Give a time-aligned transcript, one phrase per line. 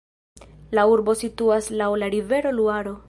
[0.79, 2.97] La urbo situas laŭ la rivero Luaro.